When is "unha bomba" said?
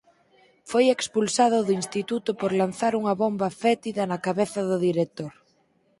2.99-3.49